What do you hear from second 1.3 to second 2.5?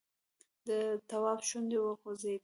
شونډې وخوځېدې!